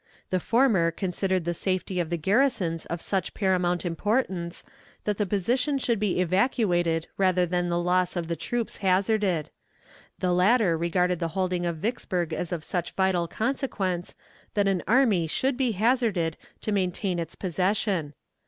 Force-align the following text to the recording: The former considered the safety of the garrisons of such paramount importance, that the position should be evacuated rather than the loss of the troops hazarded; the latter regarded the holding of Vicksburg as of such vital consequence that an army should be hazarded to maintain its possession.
The 0.31 0.39
former 0.39 0.89
considered 0.89 1.45
the 1.45 1.53
safety 1.53 1.99
of 1.99 2.09
the 2.09 2.17
garrisons 2.17 2.87
of 2.87 3.01
such 3.01 3.35
paramount 3.35 3.85
importance, 3.85 4.63
that 5.03 5.19
the 5.19 5.27
position 5.27 5.77
should 5.77 5.99
be 5.99 6.19
evacuated 6.19 7.05
rather 7.19 7.45
than 7.45 7.69
the 7.69 7.77
loss 7.77 8.15
of 8.15 8.25
the 8.27 8.35
troops 8.35 8.77
hazarded; 8.77 9.51
the 10.17 10.31
latter 10.33 10.75
regarded 10.75 11.19
the 11.19 11.27
holding 11.37 11.67
of 11.67 11.77
Vicksburg 11.77 12.33
as 12.33 12.51
of 12.51 12.63
such 12.63 12.93
vital 12.95 13.27
consequence 13.27 14.15
that 14.55 14.67
an 14.67 14.81
army 14.87 15.27
should 15.27 15.55
be 15.55 15.73
hazarded 15.73 16.35
to 16.61 16.71
maintain 16.71 17.19
its 17.19 17.35
possession. 17.35 18.15